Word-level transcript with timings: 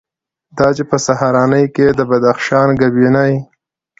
دا 0.57 0.67
چې 0.77 0.83
په 0.89 0.97
سهارنۍ 1.05 1.65
کې 1.73 1.81
یې 1.87 1.91
د 1.97 2.01
بدخشان 2.11 2.67
ګبیني، 2.81 3.33